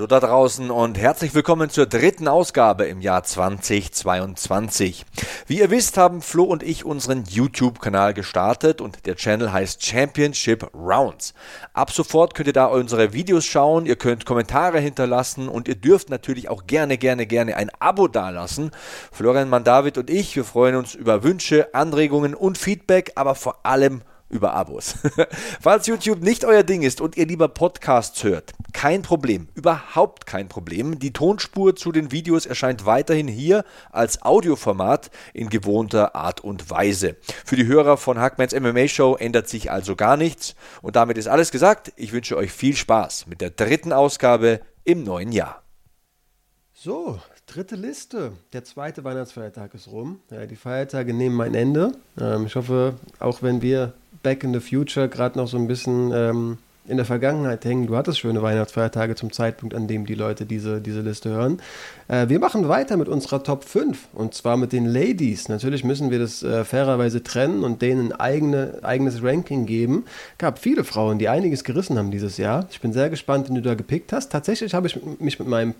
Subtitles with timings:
[0.00, 5.04] Hallo da draußen und herzlich willkommen zur dritten Ausgabe im Jahr 2022.
[5.46, 10.70] Wie ihr wisst, haben Flo und ich unseren YouTube-Kanal gestartet und der Channel heißt Championship
[10.72, 11.34] Rounds.
[11.74, 16.08] Ab sofort könnt ihr da unsere Videos schauen, ihr könnt Kommentare hinterlassen und ihr dürft
[16.08, 18.70] natürlich auch gerne, gerne, gerne ein Abo dalassen.
[19.12, 24.00] Florian Mandavid und ich, wir freuen uns über Wünsche, Anregungen und Feedback, aber vor allem
[24.30, 24.94] über Abos.
[25.60, 30.48] Falls YouTube nicht euer Ding ist und ihr lieber Podcasts hört, kein Problem, überhaupt kein
[30.48, 30.98] Problem.
[30.98, 37.16] Die Tonspur zu den Videos erscheint weiterhin hier als Audioformat in gewohnter Art und Weise.
[37.44, 40.54] Für die Hörer von Hackmans MMA Show ändert sich also gar nichts.
[40.80, 41.92] Und damit ist alles gesagt.
[41.96, 45.62] Ich wünsche euch viel Spaß mit der dritten Ausgabe im neuen Jahr.
[46.72, 48.32] So, dritte Liste.
[48.52, 50.20] Der zweite Weihnachtsfeiertag ist rum.
[50.30, 51.92] Die Feiertage nehmen ein Ende.
[52.18, 56.12] Ähm, ich hoffe, auch wenn wir Back in the Future gerade noch so ein bisschen
[56.12, 56.58] ähm,
[56.90, 57.86] in der Vergangenheit hängen.
[57.86, 61.60] Du hattest schöne Weihnachtsfeiertage zum Zeitpunkt, an dem die Leute diese, diese Liste hören.
[62.08, 65.48] Äh, wir machen weiter mit unserer Top 5 und zwar mit den Ladies.
[65.48, 70.04] Natürlich müssen wir das äh, fairerweise trennen und denen ein eigene, eigenes Ranking geben.
[70.38, 72.66] gab viele Frauen, die einiges gerissen haben dieses Jahr.
[72.70, 74.32] Ich bin sehr gespannt, wenn du da gepickt hast.
[74.32, 75.74] Tatsächlich habe ich mich mit meinem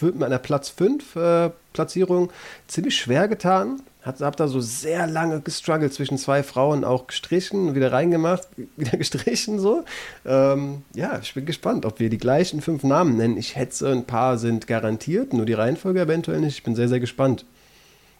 [0.00, 2.30] mit meiner Platz 5 äh, Platzierung
[2.66, 3.82] ziemlich schwer getan.
[4.02, 8.96] Hab, hab da so sehr lange gestruggelt zwischen zwei Frauen, auch gestrichen, wieder reingemacht, wieder
[8.96, 9.84] gestrichen so.
[10.24, 13.36] Ähm, ja, ich bin gespannt, ob wir die gleichen fünf Namen nennen.
[13.36, 16.58] Ich hätte ein paar sind garantiert, nur die Reihenfolge eventuell nicht.
[16.58, 17.44] Ich bin sehr, sehr gespannt.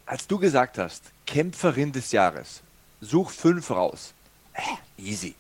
[0.05, 2.61] Als du gesagt hast, Kämpferin des Jahres,
[3.01, 4.13] such fünf raus.
[4.53, 5.35] Äh, easy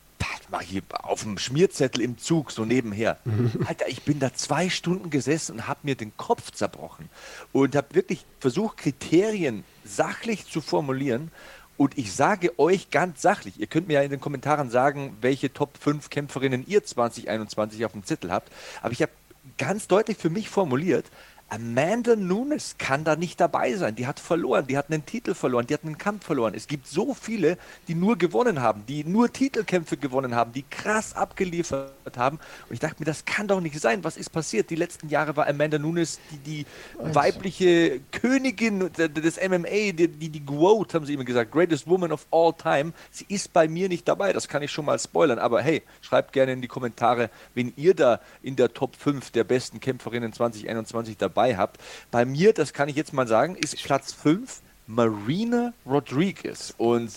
[0.50, 3.18] mach ich auf dem Schmierzettel im Zug so nebenher.
[3.66, 7.08] Alter, ich bin da zwei Stunden gesessen und habe mir den Kopf zerbrochen
[7.52, 11.30] und habe wirklich versucht, Kriterien sachlich zu formulieren.
[11.76, 15.52] Und ich sage euch ganz sachlich, ihr könnt mir ja in den Kommentaren sagen, welche
[15.52, 18.52] Top 5 Kämpferinnen ihr 2021 auf dem Zettel habt.
[18.80, 19.10] Aber ich habe
[19.58, 21.06] ganz deutlich für mich formuliert,
[21.48, 23.94] Amanda Nunes kann da nicht dabei sein.
[23.94, 26.54] Die hat verloren, die hat einen Titel verloren, die hat einen Kampf verloren.
[26.54, 31.14] Es gibt so viele, die nur gewonnen haben, die nur Titelkämpfe gewonnen haben, die krass
[31.14, 32.38] abgeliefert haben.
[32.68, 34.02] Und ich dachte mir, das kann doch nicht sein.
[34.02, 34.70] Was ist passiert?
[34.70, 36.66] Die letzten Jahre war Amanda Nunes die, die
[36.98, 42.26] weibliche Königin des MMA, die, die, die GWOAT, haben sie immer gesagt, Greatest Woman of
[42.32, 42.92] All Time.
[43.10, 45.38] Sie ist bei mir nicht dabei, das kann ich schon mal spoilern.
[45.38, 49.44] Aber hey, schreibt gerne in die Kommentare, wenn ihr da in der Top 5 der
[49.44, 51.80] besten Kämpferinnen 2021 dabei dabei habt.
[52.10, 56.74] Bei mir, das kann ich jetzt mal sagen, ist Platz 5 Marina Rodriguez.
[56.78, 57.10] Und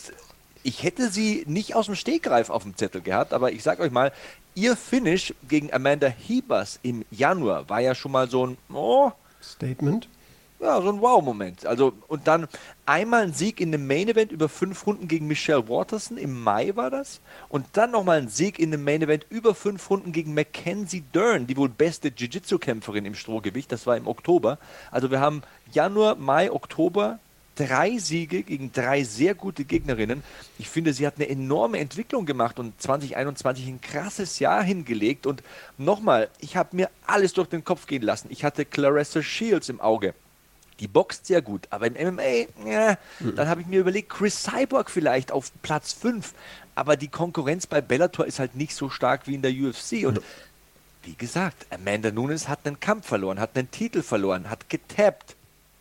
[0.64, 3.92] ich hätte sie nicht aus dem Stegreif auf dem Zettel gehabt, aber ich sage euch
[3.92, 4.12] mal,
[4.56, 9.12] ihr Finish gegen Amanda Hebers im Januar war ja schon mal so ein oh,
[9.42, 10.10] Statement
[10.60, 11.66] ja, so ein Wow-Moment.
[11.66, 12.48] Also, und dann
[12.86, 16.90] einmal ein Sieg in einem Main-Event über fünf Runden gegen Michelle Waterson, im Mai war
[16.90, 17.22] das.
[17.48, 21.58] Und dann nochmal ein Sieg in einem Main-Event über fünf Runden gegen Mackenzie Dern, die
[21.58, 23.72] wohl beste Jiu-Jitsu-Kämpferin im Strohgewicht.
[23.72, 24.58] Das war im Oktober.
[24.90, 27.20] Also wir haben Januar, Mai, Oktober
[27.58, 30.24] drei Siege gegen drei sehr gute Gegnerinnen.
[30.60, 35.26] Ich finde, sie hat eine enorme Entwicklung gemacht und 2021 ein krasses Jahr hingelegt.
[35.26, 35.44] Und
[35.78, 38.28] nochmal, ich habe mir alles durch den Kopf gehen lassen.
[38.32, 40.14] Ich hatte Clarissa Shields im Auge
[40.80, 43.36] die boxt sehr gut, aber im MMA, ja, mhm.
[43.36, 46.34] dann habe ich mir überlegt, Chris Cyborg vielleicht auf Platz 5,
[46.76, 50.22] aber die Konkurrenz bei Bellator ist halt nicht so stark wie in der UFC und
[51.04, 55.36] wie gesagt, Amanda Nunes hat einen Kampf verloren, hat einen Titel verloren, hat getappt,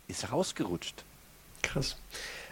[0.07, 1.05] ist rausgerutscht.
[1.63, 1.97] Krass.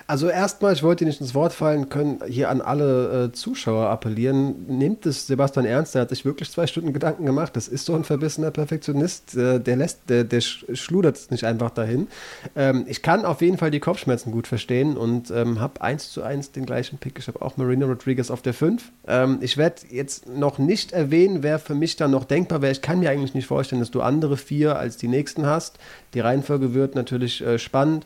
[0.07, 4.67] Also erstmal, ich wollte nicht ins Wort fallen, können hier an alle äh, Zuschauer appellieren.
[4.69, 7.57] Nehmt es Sebastian ernst, der hat sich wirklich zwei Stunden Gedanken gemacht.
[7.57, 11.71] Das ist so ein verbissener Perfektionist, äh, der lässt, der, der schludert es nicht einfach
[11.71, 12.09] dahin.
[12.55, 16.23] Ähm, ich kann auf jeden Fall die Kopfschmerzen gut verstehen und ähm, habe eins zu
[16.23, 17.19] eins den gleichen Pick.
[17.19, 18.93] Ich habe auch Marina Rodriguez auf der 5.
[19.09, 22.73] Ähm, ich werde jetzt noch nicht erwähnen, wer für mich dann noch denkbar wäre.
[22.73, 25.79] Ich kann mir eigentlich nicht vorstellen, dass du andere vier als die nächsten hast.
[26.12, 28.05] Die Reihenfolge wird natürlich äh, spannend.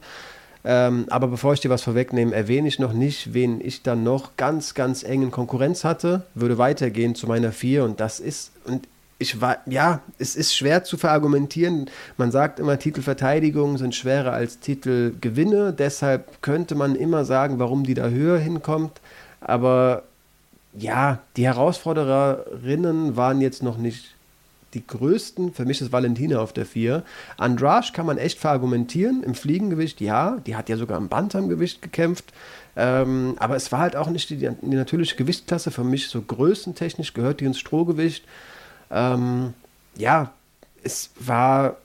[0.71, 4.37] Ähm, aber bevor ich dir was vorwegnehme, erwähne ich noch nicht, wen ich dann noch
[4.37, 6.27] ganz, ganz eng in Konkurrenz hatte.
[6.35, 8.87] Würde weitergehen zu meiner 4 und das ist, und
[9.19, 11.89] ich war, ja, es ist schwer zu verargumentieren.
[12.19, 15.73] Man sagt immer, Titelverteidigungen sind schwerer als Titelgewinne.
[15.73, 19.01] Deshalb könnte man immer sagen, warum die da höher hinkommt.
[19.41, 20.03] Aber
[20.77, 24.15] ja, die Herausfordererinnen waren jetzt noch nicht
[24.79, 27.03] die größten, für mich ist Valentina auf der 4.
[27.37, 32.33] Andrasch kann man echt verargumentieren, im Fliegengewicht, ja, die hat ja sogar im Bantamgewicht gekämpft,
[32.77, 37.13] ähm, aber es war halt auch nicht die, die, natürliche Gewichtsklasse, für mich so größentechnisch
[37.13, 38.25] gehört die ins Strohgewicht.
[38.91, 39.53] Ähm,
[39.97, 40.33] ja,
[40.85, 41.77] es war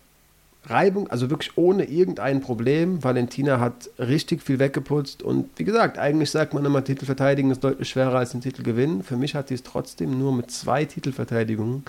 [0.65, 3.03] Reibung, also wirklich ohne irgendein Problem.
[3.03, 7.63] Valentina hat richtig viel weggeputzt und wie gesagt, eigentlich sagt man immer, Titel verteidigen ist
[7.63, 9.03] deutlich schwerer als den Titel gewinnen.
[9.03, 11.83] Für mich hat sie es trotzdem nur mit zwei Titelverteidigungen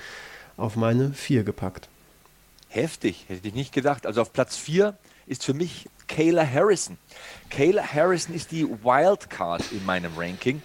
[0.56, 1.88] auf meine vier gepackt.
[2.68, 4.06] Heftig, hätte ich nicht gedacht.
[4.06, 4.96] Also auf Platz vier
[5.26, 6.98] ist für mich Kayla Harrison.
[7.50, 10.62] Kayla Harrison ist die Wildcard in meinem Ranking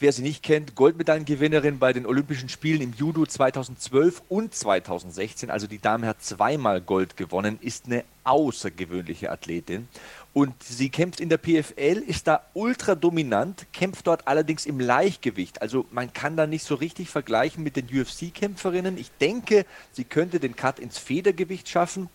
[0.00, 5.50] wer sie nicht kennt, Goldmedaillengewinnerin bei den Olympischen Spielen im Judo 2012 und 2016.
[5.50, 9.88] Also die Dame hat zweimal Gold gewonnen, ist eine außergewöhnliche Athletin.
[10.32, 15.60] Und sie kämpft in der PFL, ist da ultra dominant, kämpft dort allerdings im Leichtgewicht.
[15.60, 18.96] Also man kann da nicht so richtig vergleichen mit den UFC-Kämpferinnen.
[18.96, 22.08] Ich denke, sie könnte den Cut ins Federgewicht schaffen.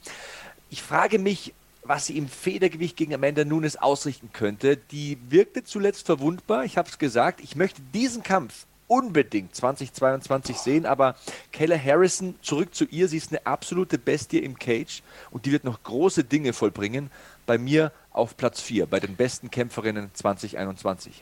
[0.69, 1.53] Ich frage mich,
[1.87, 4.77] was sie im Federgewicht gegen Amanda Nunes ausrichten könnte.
[4.77, 6.65] Die wirkte zuletzt verwundbar.
[6.65, 7.41] Ich habe es gesagt.
[7.41, 11.15] Ich möchte diesen Kampf unbedingt 2022 sehen, aber
[11.51, 15.01] Kayla Harrison, zurück zu ihr, sie ist eine absolute Bestie im Cage
[15.31, 17.09] und die wird noch große Dinge vollbringen.
[17.47, 21.21] Bei mir auf Platz 4, bei den besten Kämpferinnen 2021.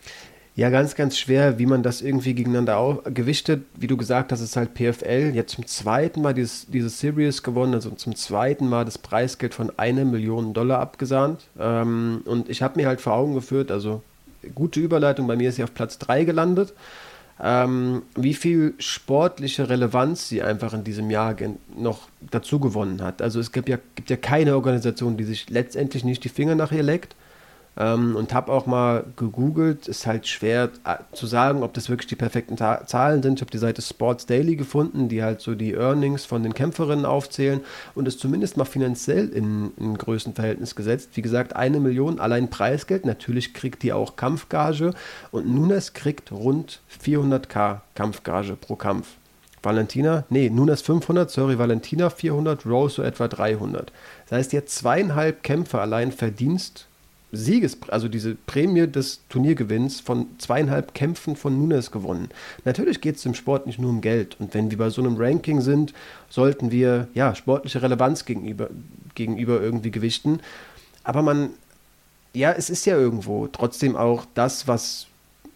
[0.56, 3.64] Ja, ganz, ganz schwer, wie man das irgendwie gegeneinander gewichtet.
[3.76, 7.74] Wie du gesagt hast, ist halt PFL jetzt zum zweiten Mal dieses, diese Series gewonnen,
[7.74, 11.46] also zum zweiten Mal das Preisgeld von einer Million Dollar abgesahnt.
[11.60, 14.04] Ähm, und ich habe mir halt vor Augen geführt, also
[14.54, 16.74] gute Überleitung, bei mir ist sie auf Platz 3 gelandet.
[17.42, 21.36] Ähm, wie viel sportliche Relevanz sie einfach in diesem Jahr
[21.76, 23.24] noch dazu gewonnen hat.
[23.24, 26.72] Also es gibt ja, gibt ja keine Organisation, die sich letztendlich nicht die Finger nach
[26.72, 27.16] ihr leckt.
[27.76, 29.88] Ähm, und habe auch mal gegoogelt.
[29.88, 33.36] Ist halt schwer äh, zu sagen, ob das wirklich die perfekten Ta Zahlen sind.
[33.36, 37.06] Ich habe die Seite Sports Daily gefunden, die halt so die Earnings von den Kämpferinnen
[37.06, 37.62] aufzählen
[37.96, 41.10] und es zumindest mal finanziell in, ein Größenverhältnis gesetzt.
[41.14, 43.06] Wie gesagt, eine Million allein Preisgeld.
[43.06, 44.94] Natürlich kriegt die auch Kampfgage
[45.32, 49.08] und Nunes kriegt rund 400k Kampfgage pro Kampf.
[49.64, 53.92] Valentina, nee, Nunes 500, sorry, Valentina 400, Rose so etwa 300.
[54.28, 56.88] Das heißt, jetzt zweieinhalb Kämpfe allein Verdienst
[57.36, 62.30] Sieges, also diese Prämie des Turniergewinns von zweieinhalb Kämpfen von Nunes gewonnen.
[62.64, 64.36] Natürlich geht es im Sport nicht nur um Geld.
[64.40, 65.94] Und wenn wir bei so einem Ranking sind,
[66.30, 68.70] sollten wir ja sportliche Relevanz gegenüber,
[69.16, 70.42] gegenüber irgendwie gewichten.
[71.04, 71.50] Aber man,
[72.34, 75.08] ja, es ist ja irgendwo trotzdem auch das, was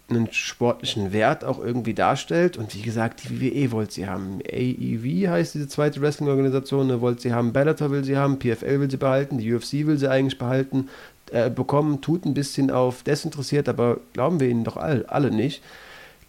[0.08, 2.56] einen sportlichen Wert auch irgendwie darstellt.
[2.56, 4.40] Und wie gesagt, die WWE wollte sie haben.
[4.40, 7.52] AEV heißt diese zweite Wrestling-Organisation, ne, wollte sie haben.
[7.52, 10.88] Bellator will sie haben, PFL will sie behalten, die UFC will sie eigentlich behalten
[11.30, 15.62] äh, bekommen, tut ein bisschen auf desinteressiert, aber glauben wir ihnen doch all, alle nicht.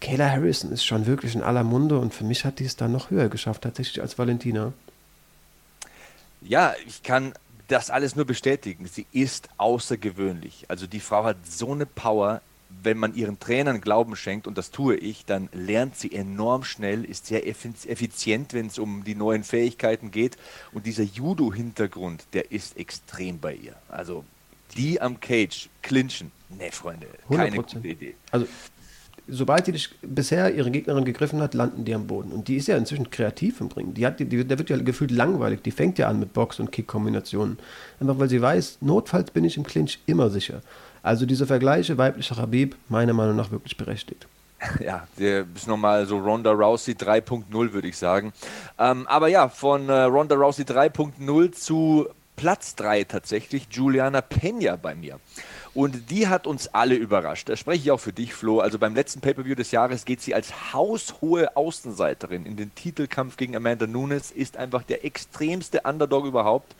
[0.00, 2.92] Kayla Harrison ist schon wirklich in aller Munde und für mich hat die es dann
[2.92, 4.72] noch höher geschafft, tatsächlich als Valentina.
[6.42, 7.34] Ja, ich kann
[7.68, 8.86] das alles nur bestätigen.
[8.86, 10.64] Sie ist außergewöhnlich.
[10.68, 12.40] Also die Frau hat so eine Power.
[12.82, 17.04] Wenn man ihren Trainern Glauben schenkt, und das tue ich, dann lernt sie enorm schnell,
[17.04, 20.36] ist sehr effizient, wenn es um die neuen Fähigkeiten geht.
[20.72, 23.74] Und dieser Judo-Hintergrund, der ist extrem bei ihr.
[23.88, 24.24] Also
[24.76, 26.32] die am Cage clinchen.
[26.48, 27.56] Nee, Freunde, keine 100%.
[27.56, 28.14] gute Idee.
[28.30, 28.46] Also,
[29.30, 32.32] sobald die dich bisher ihre Gegnerin gegriffen hat, landen die am Boden.
[32.32, 33.94] Und die ist ja inzwischen kreativ im Ringen.
[33.94, 35.62] Die hat, die, die, der wird ja gefühlt langweilig.
[35.62, 37.58] Die fängt ja an mit Box- und Kick-Kombinationen.
[38.00, 40.62] Einfach weil sie weiß, notfalls bin ich im Clinch immer sicher.
[41.02, 44.26] Also diese Vergleiche weiblicher Habib, meiner Meinung nach wirklich berechtigt.
[44.80, 48.34] Ja, der ist nochmal so Ronda Rousey 3.0, würde ich sagen.
[48.78, 54.94] Ähm, aber ja, von äh, Ronda Rousey 3.0 zu Platz 3 tatsächlich Juliana Peña bei
[54.94, 55.20] mir.
[55.72, 57.48] Und die hat uns alle überrascht.
[57.48, 58.58] Da spreche ich auch für dich, Flo.
[58.58, 63.54] Also beim letzten Pay-Per-View des Jahres geht sie als haushohe Außenseiterin in den Titelkampf gegen
[63.54, 66.74] Amanda Nunes, ist einfach der extremste Underdog überhaupt.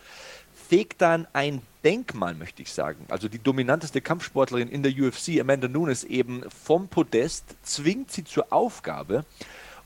[0.68, 3.06] Fegt dann ein Denkmal, möchte ich sagen.
[3.08, 8.52] Also die dominanteste Kampfsportlerin in der UFC, Amanda Nunes, eben vom Podest, zwingt sie zur
[8.52, 9.24] Aufgabe.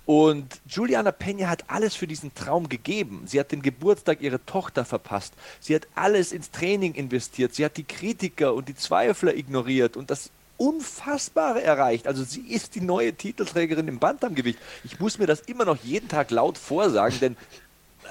[0.07, 3.23] Und Juliana Peña hat alles für diesen Traum gegeben.
[3.27, 5.33] Sie hat den Geburtstag ihrer Tochter verpasst.
[5.61, 7.55] Sie hat alles ins Training investiert.
[7.55, 12.07] Sie hat die Kritiker und die Zweifler ignoriert und das Unfassbare erreicht.
[12.07, 14.59] Also sie ist die neue Titelträgerin im Bantamgewicht.
[14.85, 17.37] Ich muss mir das immer noch jeden Tag laut vorsagen, denn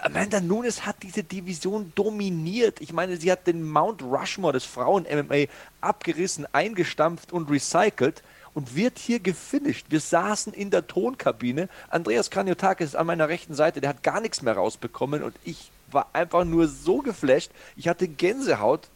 [0.02, 2.82] Amanda Nunes hat diese Division dominiert.
[2.82, 5.46] Ich meine, sie hat den Mount Rushmore des Frauen-MMA
[5.80, 9.88] abgerissen, eingestampft und recycelt und wird hier gefinisht.
[9.90, 11.70] Wir saßen in der Tonkabine.
[11.90, 16.10] Andreas Kraniotakis an meiner rechten Seite, der hat gar nichts mehr rausbekommen und ich war
[16.14, 17.52] einfach nur so geflasht.
[17.76, 18.88] Ich hatte Gänsehaut,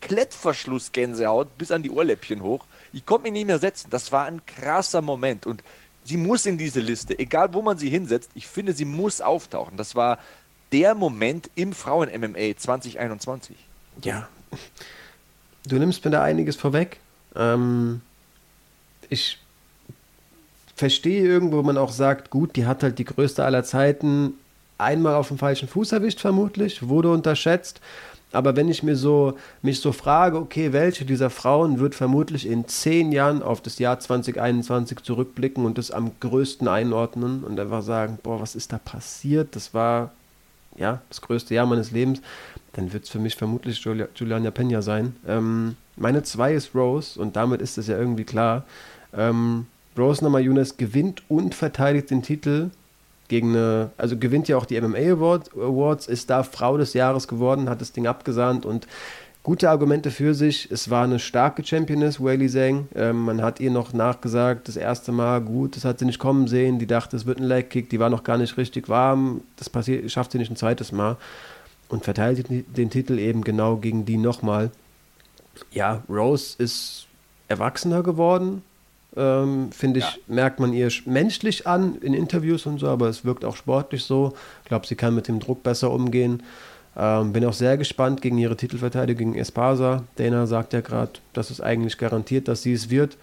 [0.00, 2.64] Klettverschluss Gänsehaut bis an die Ohrläppchen hoch.
[2.92, 3.88] Ich konnte mich nicht mehr setzen.
[3.90, 5.62] Das war ein krasser Moment und
[6.04, 8.30] Sie muss in diese Liste, egal wo man sie hinsetzt.
[8.34, 9.76] Ich finde, sie muss auftauchen.
[9.76, 10.18] Das war
[10.72, 13.56] der Moment im Frauen-MMA 2021.
[14.02, 14.28] Ja.
[15.66, 16.98] Du nimmst mir da einiges vorweg.
[17.36, 18.00] Ähm,
[19.10, 19.38] ich
[20.74, 24.32] verstehe irgendwo, wo man auch sagt, gut, die hat halt die größte aller Zeiten
[24.78, 27.80] einmal auf dem falschen Fuß erwischt, vermutlich, wurde unterschätzt.
[28.32, 32.68] Aber wenn ich mir so, mich so frage, okay, welche dieser Frauen wird vermutlich in
[32.68, 38.18] zehn Jahren auf das Jahr 2021 zurückblicken und das am größten einordnen und einfach sagen,
[38.22, 39.56] boah, was ist da passiert?
[39.56, 40.12] Das war
[40.76, 42.22] ja das größte Jahr meines Lebens,
[42.74, 45.16] dann wird es für mich vermutlich Julia, Juliana Pena sein.
[45.26, 48.64] Ähm, meine zwei ist Rose und damit ist es ja irgendwie klar.
[49.16, 49.66] Ähm,
[49.98, 52.70] Rose Namajunas gewinnt und verteidigt den Titel
[53.28, 57.28] gegen eine, also gewinnt ja auch die MMA Award, Awards, ist da Frau des Jahres
[57.28, 58.86] geworden, hat das Ding abgesahnt und
[59.42, 60.70] gute Argumente für sich.
[60.70, 62.88] Es war eine starke Championess, Whaley Zhang.
[62.94, 66.48] Ähm, man hat ihr noch nachgesagt, das erste Mal, gut, das hat sie nicht kommen
[66.48, 66.78] sehen.
[66.78, 69.42] Die dachte, es wird ein Leg Kick, die war noch gar nicht richtig warm.
[69.56, 71.16] Das passiert, schafft sie nicht ein zweites Mal.
[71.88, 74.70] Und verteilt den Titel eben genau gegen die nochmal.
[75.72, 77.06] Ja, Rose ist
[77.48, 78.62] erwachsener geworden,
[79.16, 80.20] ähm, Finde ich, ja.
[80.28, 84.34] merkt man ihr menschlich an in Interviews und so, aber es wirkt auch sportlich so.
[84.62, 86.42] Ich glaube, sie kann mit dem Druck besser umgehen.
[86.96, 90.04] Ähm, bin auch sehr gespannt gegen ihre Titelverteidigung gegen Espasa.
[90.16, 93.16] Dana sagt ja gerade, dass es eigentlich garantiert, dass sie es wird.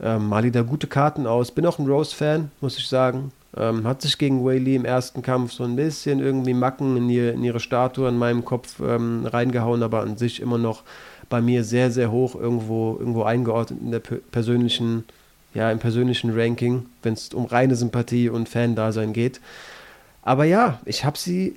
[0.00, 1.50] Ähm, Mali da gute Karten aus.
[1.50, 3.32] Bin auch ein Rose-Fan, muss ich sagen.
[3.56, 7.34] Ähm, hat sich gegen Whaley im ersten Kampf so ein bisschen irgendwie Macken in, ihr,
[7.34, 10.82] in ihre Statue in meinem Kopf ähm, reingehauen, aber an sich immer noch
[11.28, 15.04] bei mir sehr, sehr hoch irgendwo, irgendwo eingeordnet in der persönlichen
[15.54, 19.40] ja, im persönlichen Ranking, wenn es um reine Sympathie und Fan-Dasein geht.
[20.22, 21.54] Aber ja, ich habe sie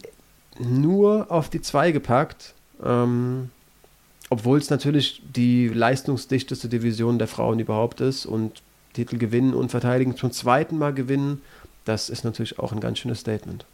[0.60, 3.50] nur auf die 2 gepackt, ähm,
[4.30, 8.62] obwohl es natürlich die leistungsdichteste Division der Frauen überhaupt ist und
[8.94, 11.42] Titel gewinnen und verteidigen zum zweiten Mal gewinnen,
[11.84, 13.66] das ist natürlich auch ein ganz schönes Statement.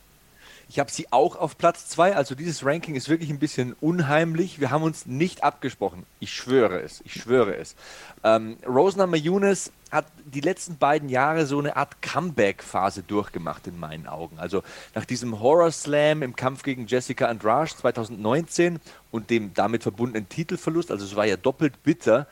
[0.67, 2.15] Ich habe sie auch auf Platz 2.
[2.15, 4.61] Also dieses Ranking ist wirklich ein bisschen unheimlich.
[4.61, 6.05] Wir haben uns nicht abgesprochen.
[6.21, 7.01] Ich schwöre es.
[7.03, 7.75] Ich schwöre es.
[8.23, 14.07] Ähm, Rosna Mayunas hat die letzten beiden Jahre so eine Art Comeback-Phase durchgemacht in meinen
[14.07, 14.39] Augen.
[14.39, 14.63] Also
[14.95, 18.79] nach diesem Horror Slam im Kampf gegen Jessica Andrade 2019
[19.11, 22.27] und dem damit verbundenen Titelverlust, also es war ja doppelt bitter,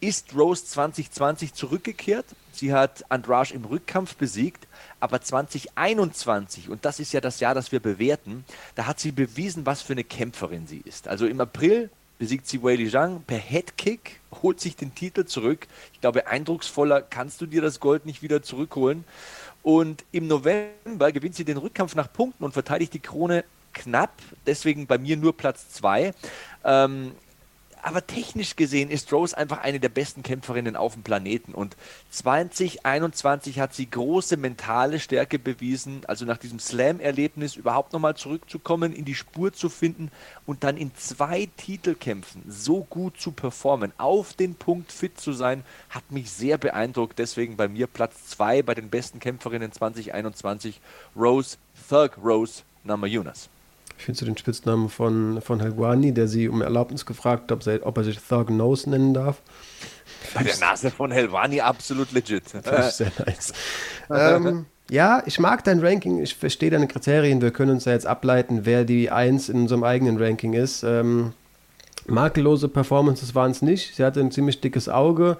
[0.00, 2.26] ist Rose 2020 zurückgekehrt.
[2.52, 4.66] Sie hat Andrade im Rückkampf besiegt,
[5.00, 8.44] aber 2021, und das ist ja das Jahr, das wir bewerten,
[8.74, 11.08] da hat sie bewiesen, was für eine Kämpferin sie ist.
[11.08, 11.90] Also im April
[12.24, 15.66] besiegt sie Wei Zhang per Headkick, holt sich den Titel zurück.
[15.92, 19.04] Ich glaube, eindrucksvoller kannst du dir das Gold nicht wieder zurückholen.
[19.62, 24.14] Und im November gewinnt sie den Rückkampf nach Punkten und verteidigt die Krone knapp,
[24.46, 26.14] deswegen bei mir nur Platz 2.
[26.64, 27.12] Ähm,
[27.84, 31.52] aber technisch gesehen ist Rose einfach eine der besten Kämpferinnen auf dem Planeten.
[31.52, 31.76] Und
[32.10, 39.04] 2021 hat sie große mentale Stärke bewiesen, also nach diesem Slam-Erlebnis überhaupt nochmal zurückzukommen, in
[39.04, 40.10] die Spur zu finden
[40.46, 45.62] und dann in zwei Titelkämpfen so gut zu performen, auf den Punkt fit zu sein,
[45.90, 47.18] hat mich sehr beeindruckt.
[47.18, 50.80] Deswegen bei mir Platz 2 bei den besten Kämpferinnen 2021,
[51.14, 51.58] Rose,
[51.90, 53.50] Thug Rose Namajunas.
[53.96, 57.96] Findest du den Spitznamen von, von Helguani, der sie um Erlaubnis gefragt hat, ob, ob
[57.98, 59.40] er sich Thug Nose nennen darf?
[60.34, 62.48] Bei der Nase von Helwani absolut legit.
[62.90, 63.52] Sehr nice.
[64.10, 67.40] ähm, ja, ich mag dein Ranking, ich verstehe deine Kriterien.
[67.40, 70.82] Wir können uns ja jetzt ableiten, wer die Eins in unserem eigenen Ranking ist.
[70.82, 71.32] Ähm,
[72.06, 73.96] makellose Performances waren es nicht.
[73.96, 75.38] Sie hatte ein ziemlich dickes Auge.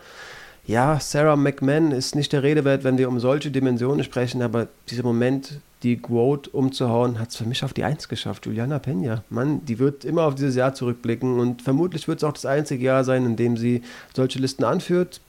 [0.66, 4.68] Ja, Sarah McMahon ist nicht der Rede wert, wenn wir um solche Dimensionen sprechen, aber
[4.88, 8.47] dieser Moment, die Quote umzuhauen, hat es für mich auf die Eins geschafft.
[8.47, 9.23] Juliana Pena.
[9.28, 12.83] Mann, die wird immer auf dieses Jahr zurückblicken und vermutlich wird es auch das einzige
[12.83, 13.83] Jahr sein, in dem sie
[14.14, 15.21] solche Listen anführt.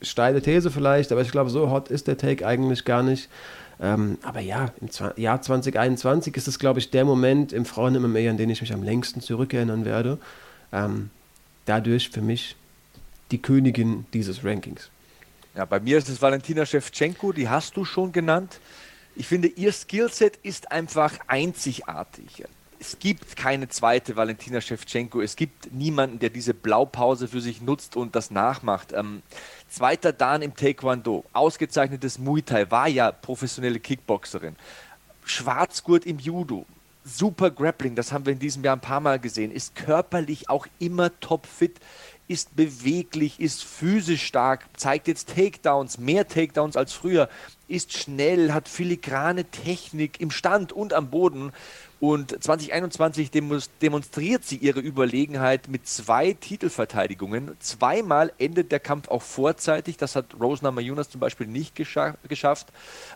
[0.00, 3.28] Steile These vielleicht, aber ich glaube, so hot ist der Take eigentlich gar nicht.
[3.80, 8.36] Ähm, aber ja, im Jahr 2021 ist es, glaube ich, der Moment im Frauen-MMA, an
[8.36, 10.18] den ich mich am längsten zurückerinnern werde.
[10.72, 11.10] Ähm,
[11.64, 12.54] dadurch für mich
[13.34, 14.90] die Königin dieses Rankings.
[15.56, 18.60] Ja, bei mir ist es Valentina Shevchenko, die hast du schon genannt.
[19.16, 22.44] Ich finde, ihr Skillset ist einfach einzigartig.
[22.78, 25.20] Es gibt keine zweite Valentina Shevchenko.
[25.20, 28.92] Es gibt niemanden, der diese Blaupause für sich nutzt und das nachmacht.
[28.92, 29.22] Ähm,
[29.68, 34.54] zweiter Dan im Taekwondo, ausgezeichnetes Muay Thai, war ja professionelle Kickboxerin.
[35.24, 36.66] Schwarzgurt im Judo,
[37.04, 40.68] super Grappling, das haben wir in diesem Jahr ein paar Mal gesehen, ist körperlich auch
[40.78, 41.80] immer topfit
[42.26, 47.28] ist beweglich, ist physisch stark, zeigt jetzt Takedowns, mehr Takedowns als früher,
[47.68, 51.52] ist schnell, hat filigrane Technik im Stand und am Boden.
[52.00, 57.56] Und 2021 demonstriert sie ihre Überlegenheit mit zwei Titelverteidigungen.
[57.60, 59.96] Zweimal endet der Kampf auch vorzeitig.
[59.96, 62.66] Das hat Rose Namajunas zum Beispiel nicht gescha geschafft.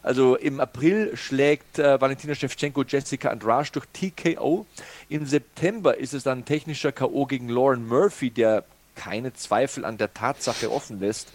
[0.02, 4.64] Also im April schlägt äh, Valentina Shevchenko Jessica Andrade durch TKO.
[5.10, 7.26] Im September ist es dann technischer K.O.
[7.26, 8.64] gegen Lauren Murphy, der
[8.98, 11.28] keine Zweifel an der Tatsache offen lässt,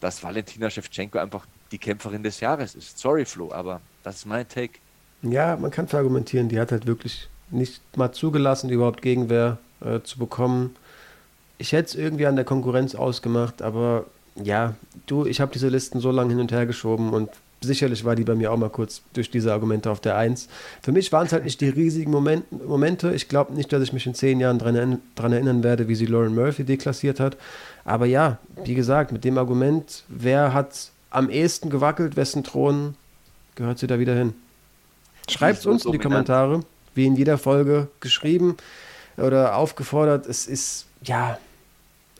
[0.00, 2.98] dass Valentina Shevchenko einfach die Kämpferin des Jahres ist.
[2.98, 4.78] Sorry, Flo, aber das ist mein Take.
[5.22, 10.18] Ja, man kann verargumentieren, die hat halt wirklich nicht mal zugelassen, überhaupt Gegenwehr äh, zu
[10.18, 10.76] bekommen.
[11.58, 14.04] Ich hätte es irgendwie an der Konkurrenz ausgemacht, aber
[14.34, 14.74] ja,
[15.06, 17.30] du, ich habe diese Listen so lange hin und her geschoben und
[17.60, 20.48] sicherlich war die bei mir auch mal kurz durch diese Argumente auf der Eins.
[20.82, 23.14] Für mich waren es halt nicht die riesigen Moment, Momente.
[23.14, 26.34] Ich glaube nicht, dass ich mich in zehn Jahren daran erinnern werde, wie sie Lauren
[26.34, 27.36] Murphy deklassiert hat.
[27.84, 32.94] Aber ja, wie gesagt, mit dem Argument, wer hat am ehesten gewackelt, wessen Thron
[33.54, 34.34] gehört sie da wieder hin?
[35.28, 36.60] Schreibt es uns in die Kommentare,
[36.94, 38.56] wie in jeder Folge geschrieben
[39.16, 40.26] oder aufgefordert.
[40.26, 41.38] Es ist, ja,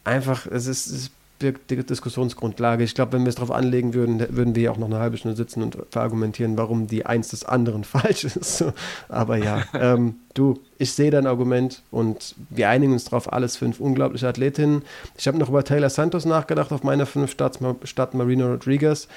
[0.03, 2.85] einfach, es ist, es birgt die Diskussionsgrundlage.
[2.85, 5.17] Ich glaube, wenn wir es darauf anlegen würden, würden wir ja auch noch eine halbe
[5.17, 8.65] Stunde sitzen und verargumentieren, warum die eins des anderen falsch ist.
[9.09, 13.81] Aber ja, ähm, du, ich sehe dein Argument und wir einigen uns darauf, alles fünf
[13.81, 14.83] unglaubliche Athletinnen.
[15.17, 19.09] Ich habe noch über Taylor Santos nachgedacht, auf meiner fünf statt, statt Marino Rodriguez.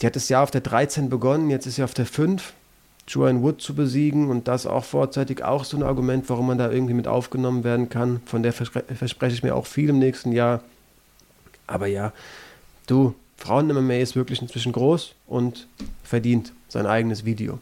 [0.00, 2.54] Die hat das Jahr auf der 13 begonnen, jetzt ist sie auf der 5.
[3.08, 6.70] Joanne Wood zu besiegen und das auch vorzeitig auch so ein Argument, warum man da
[6.70, 8.20] irgendwie mit aufgenommen werden kann.
[8.26, 10.60] Von der verspreche ich mir auch viel im nächsten Jahr.
[11.68, 12.12] Aber ja,
[12.88, 15.68] du, Frauen-MMA ist wirklich inzwischen groß und
[16.02, 17.60] verdient sein eigenes Video.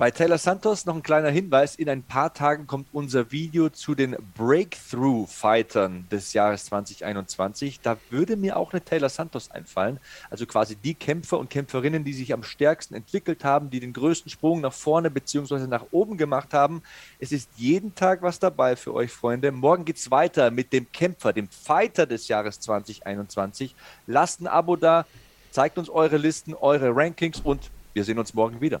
[0.00, 1.76] Bei Taylor Santos noch ein kleiner Hinweis.
[1.76, 7.80] In ein paar Tagen kommt unser Video zu den Breakthrough-Fightern des Jahres 2021.
[7.80, 10.00] Da würde mir auch eine Taylor Santos einfallen.
[10.30, 14.30] Also quasi die Kämpfer und Kämpferinnen, die sich am stärksten entwickelt haben, die den größten
[14.30, 15.66] Sprung nach vorne bzw.
[15.66, 16.82] nach oben gemacht haben.
[17.18, 19.52] Es ist jeden Tag was dabei für euch, Freunde.
[19.52, 23.74] Morgen geht es weiter mit dem Kämpfer, dem Fighter des Jahres 2021.
[24.06, 25.04] Lasst ein Abo da,
[25.50, 28.80] zeigt uns eure Listen, eure Rankings und wir sehen uns morgen wieder.